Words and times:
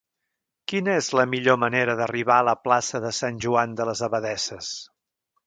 Quina 0.71 0.95
és 1.01 1.09
la 1.19 1.25
millor 1.33 1.59
manera 1.63 1.95
d'arribar 1.99 2.39
a 2.39 2.47
la 2.49 2.57
plaça 2.65 3.03
de 3.05 3.13
Sant 3.19 3.39
Joan 3.47 3.79
de 3.83 3.87
les 3.93 4.03
Abadesses? 4.09 4.73